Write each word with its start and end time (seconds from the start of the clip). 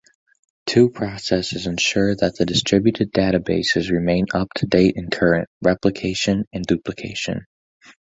Two 0.65 0.89
processes 0.89 1.67
ensure 1.67 2.15
that 2.15 2.35
the 2.35 2.43
distributed 2.47 3.11
databases 3.13 3.91
remain 3.91 4.25
up-to-date 4.33 4.97
and 4.97 5.11
current: 5.11 5.47
replication 5.61 6.47
and 6.51 6.65
duplication. 6.65 7.45